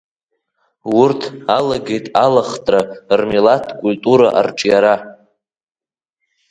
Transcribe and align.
Урҭ 0.99 1.21
алагеит 1.57 2.05
алахтра, 2.23 2.81
рмилаҭ 3.19 3.63
культура 3.81 4.27
арҿиара. 4.39 4.95